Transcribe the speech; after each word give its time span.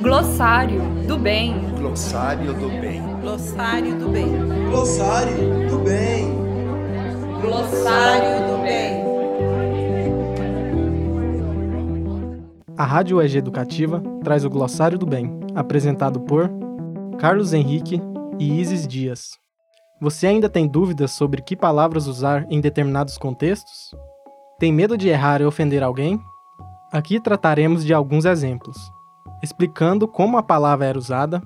Glossário 0.00 0.80
do 1.06 1.18
bem. 1.18 1.60
Glossário 1.76 2.54
do 2.54 2.68
bem. 2.68 3.02
Glossário 3.20 3.98
do 3.98 4.08
bem. 4.08 4.30
Glossário 4.70 5.68
do 5.68 5.78
bem. 5.78 6.36
Glossário 7.40 8.46
do 8.46 8.62
bem. 8.62 9.04
A 12.78 12.84
Rádio 12.84 13.16
UEG 13.16 13.38
Educativa 13.38 14.00
traz 14.22 14.44
o 14.44 14.50
Glossário 14.50 14.96
do 14.96 15.04
Bem, 15.04 15.38
apresentado 15.54 16.20
por 16.20 16.48
Carlos 17.18 17.52
Henrique 17.52 18.00
e 18.38 18.60
Isis 18.60 18.86
Dias. 18.86 19.32
Você 20.00 20.28
ainda 20.28 20.48
tem 20.48 20.68
dúvidas 20.68 21.10
sobre 21.10 21.42
que 21.42 21.56
palavras 21.56 22.06
usar 22.06 22.46
em 22.48 22.60
determinados 22.60 23.18
contextos? 23.18 23.90
Tem 24.60 24.72
medo 24.72 24.96
de 24.96 25.08
errar 25.08 25.40
e 25.40 25.44
ofender 25.44 25.82
alguém? 25.82 26.20
Aqui 26.92 27.20
trataremos 27.20 27.84
de 27.84 27.94
alguns 27.94 28.24
exemplos, 28.24 28.76
explicando 29.40 30.08
como 30.08 30.36
a 30.36 30.42
palavra 30.42 30.86
era 30.86 30.98
usada, 30.98 31.40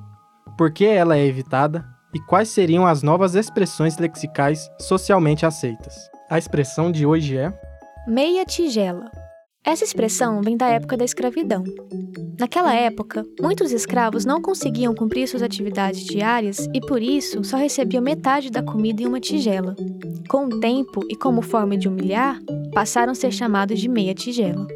por 0.57 0.73
que 0.73 0.87
ela 0.87 1.19
é 1.19 1.27
evitada 1.27 1.85
e 2.15 2.21
quais 2.21 2.49
seriam 2.49 2.87
as 2.87 3.03
novas 3.03 3.35
expressões 3.35 3.99
lexicais 3.99 4.71
socialmente 4.81 5.45
aceitas. 5.45 5.95
A 6.31 6.39
expressão 6.39 6.91
de 6.91 7.05
hoje 7.05 7.37
é 7.37 7.53
meia 8.09 8.47
tigela. 8.47 9.11
Essa 9.63 9.85
expressão 9.85 10.41
vem 10.41 10.57
da 10.57 10.69
época 10.69 10.97
da 10.97 11.05
escravidão. 11.05 11.63
Naquela 12.39 12.75
época, 12.75 13.25
muitos 13.41 13.71
escravos 13.71 14.25
não 14.25 14.41
conseguiam 14.41 14.95
cumprir 14.95 15.29
suas 15.29 15.43
atividades 15.43 16.05
diárias 16.05 16.69
e, 16.73 16.81
por 16.81 17.03
isso, 17.03 17.45
só 17.45 17.57
recebiam 17.57 18.03
metade 18.03 18.51
da 18.51 18.63
comida 18.63 19.03
em 19.03 19.07
uma 19.07 19.21
tigela. 19.21 19.77
Com 20.29 20.47
o 20.47 20.61
tempo 20.61 21.01
e 21.11 21.15
como 21.15 21.43
forma 21.43 21.77
de 21.77 21.87
humilhar, 21.87 22.39
passaram 22.73 23.13
a 23.13 23.15
ser 23.15 23.31
chamados 23.31 23.79
de 23.79 23.89
meia 23.89 24.15
tigela. 24.15 24.67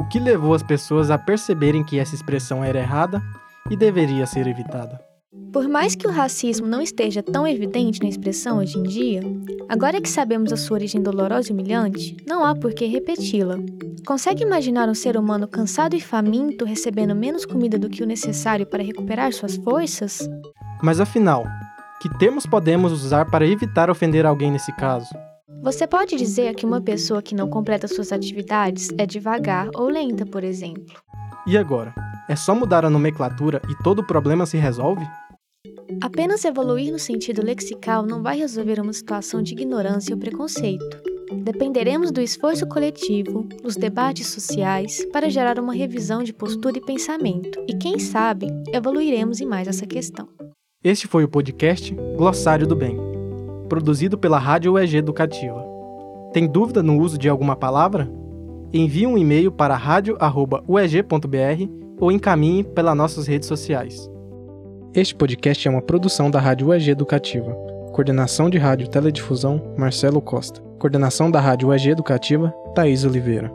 O 0.00 0.04
que 0.08 0.18
levou 0.18 0.54
as 0.54 0.62
pessoas 0.62 1.10
a 1.10 1.18
perceberem 1.18 1.84
que 1.84 1.98
essa 1.98 2.14
expressão 2.14 2.64
era 2.64 2.78
errada 2.78 3.22
e 3.70 3.76
deveria 3.76 4.24
ser 4.24 4.46
evitada? 4.46 4.98
Por 5.52 5.68
mais 5.68 5.94
que 5.94 6.06
o 6.06 6.10
racismo 6.10 6.66
não 6.66 6.80
esteja 6.80 7.22
tão 7.22 7.46
evidente 7.46 8.00
na 8.02 8.08
expressão 8.08 8.60
hoje 8.60 8.78
em 8.78 8.82
dia, 8.82 9.20
agora 9.68 10.00
que 10.00 10.08
sabemos 10.08 10.54
a 10.54 10.56
sua 10.56 10.78
origem 10.78 11.02
dolorosa 11.02 11.50
e 11.50 11.52
humilhante, 11.52 12.16
não 12.26 12.46
há 12.46 12.54
por 12.54 12.72
que 12.72 12.86
repeti-la. 12.86 13.58
Consegue 14.06 14.42
imaginar 14.42 14.88
um 14.88 14.94
ser 14.94 15.18
humano 15.18 15.46
cansado 15.46 15.94
e 15.94 16.00
faminto 16.00 16.64
recebendo 16.64 17.14
menos 17.14 17.44
comida 17.44 17.78
do 17.78 17.90
que 17.90 18.02
o 18.02 18.06
necessário 18.06 18.64
para 18.64 18.82
recuperar 18.82 19.34
suas 19.34 19.56
forças? 19.56 20.26
Mas 20.82 20.98
afinal, 20.98 21.44
que 22.00 22.08
termos 22.18 22.46
podemos 22.46 22.90
usar 22.90 23.26
para 23.26 23.46
evitar 23.46 23.90
ofender 23.90 24.24
alguém 24.24 24.50
nesse 24.50 24.72
caso? 24.76 25.10
Você 25.62 25.86
pode 25.86 26.16
dizer 26.16 26.54
que 26.54 26.64
uma 26.64 26.80
pessoa 26.80 27.20
que 27.20 27.34
não 27.34 27.48
completa 27.48 27.86
suas 27.86 28.12
atividades 28.12 28.88
é 28.96 29.04
devagar 29.04 29.68
ou 29.74 29.88
lenta, 29.88 30.24
por 30.24 30.42
exemplo. 30.42 30.94
E 31.46 31.58
agora? 31.58 31.94
É 32.28 32.36
só 32.36 32.54
mudar 32.54 32.84
a 32.84 32.90
nomenclatura 32.90 33.60
e 33.68 33.82
todo 33.82 33.98
o 33.98 34.06
problema 34.06 34.46
se 34.46 34.56
resolve? 34.56 35.04
Apenas 36.00 36.44
evoluir 36.44 36.92
no 36.92 36.98
sentido 36.98 37.44
lexical 37.44 38.06
não 38.06 38.22
vai 38.22 38.38
resolver 38.38 38.80
uma 38.80 38.92
situação 38.92 39.42
de 39.42 39.52
ignorância 39.52 40.14
ou 40.14 40.20
preconceito. 40.20 41.02
Dependeremos 41.42 42.10
do 42.10 42.20
esforço 42.20 42.66
coletivo, 42.66 43.46
dos 43.62 43.76
debates 43.76 44.28
sociais, 44.28 45.04
para 45.12 45.28
gerar 45.28 45.58
uma 45.58 45.74
revisão 45.74 46.22
de 46.22 46.32
postura 46.32 46.78
e 46.78 46.84
pensamento, 46.84 47.62
e 47.68 47.74
quem 47.74 47.98
sabe, 47.98 48.46
evoluiremos 48.72 49.40
em 49.40 49.46
mais 49.46 49.68
essa 49.68 49.86
questão. 49.86 50.28
Este 50.82 51.06
foi 51.06 51.24
o 51.24 51.28
podcast 51.28 51.94
Glossário 52.16 52.66
do 52.66 52.74
Bem, 52.74 52.96
produzido 53.70 54.18
pela 54.18 54.36
Rádio 54.36 54.72
UEG 54.72 54.96
Educativa. 54.96 55.64
Tem 56.32 56.46
dúvida 56.46 56.82
no 56.82 56.98
uso 56.98 57.16
de 57.16 57.28
alguma 57.28 57.54
palavra? 57.54 58.10
Envie 58.72 59.06
um 59.06 59.16
e-mail 59.16 59.52
para 59.52 59.76
radio@ueg.br 59.76 61.70
ou 62.00 62.10
encaminhe 62.10 62.64
pelas 62.64 62.96
nossas 62.96 63.28
redes 63.28 63.46
sociais. 63.46 64.10
Este 64.92 65.14
podcast 65.14 65.68
é 65.68 65.70
uma 65.70 65.80
produção 65.80 66.30
da 66.30 66.40
Rádio 66.40 66.68
UEG 66.68 66.90
Educativa. 66.90 67.52
Coordenação 67.92 68.50
de 68.50 68.58
Rádio 68.58 68.88
Teledifusão, 68.88 69.62
Marcelo 69.78 70.20
Costa. 70.20 70.60
Coordenação 70.78 71.30
da 71.30 71.40
Rádio 71.40 71.68
UEG 71.68 71.90
Educativa, 71.90 72.52
Thaís 72.74 73.04
Oliveira. 73.04 73.52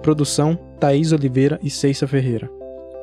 Produção, 0.00 0.56
Thaís 0.78 1.10
Oliveira 1.10 1.58
e 1.60 1.70
Ceissa 1.70 2.06
Ferreira. 2.06 2.48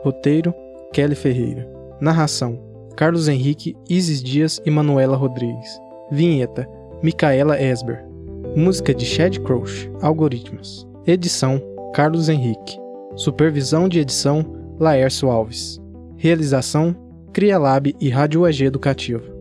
Roteiro, 0.02 0.54
Kelly 0.94 1.16
Ferreira. 1.16 1.70
Narração, 2.00 2.58
Carlos 2.96 3.28
Henrique, 3.28 3.76
Isis 3.90 4.24
Dias 4.24 4.62
e 4.66 4.72
Manuela 4.72 5.18
Rodrigues. 5.18 5.84
Vinheta, 6.14 6.70
Micaela 7.02 7.60
Esber. 7.60 8.06
Música 8.56 8.94
de 8.94 9.04
Chad 9.04 9.40
Crouch, 9.40 9.92
Algoritmos. 10.00 10.88
Edição, 11.08 11.60
Carlos 11.92 12.30
Henrique. 12.30 12.78
Supervisão 13.16 13.90
de 13.90 14.00
edição, 14.00 14.46
Laércio 14.80 15.32
Alves. 15.32 15.82
Realização, 16.16 16.96
CriaLab 17.34 17.96
e 18.00 18.10
Rádio 18.10 18.42
UEG 18.42 18.66
Educativa. 18.66 19.33